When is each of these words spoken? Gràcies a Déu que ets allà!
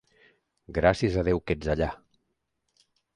Gràcies 0.77 1.17
a 1.21 1.23
Déu 1.27 1.41
que 1.49 1.57
ets 1.57 1.69
allà! 1.75 1.91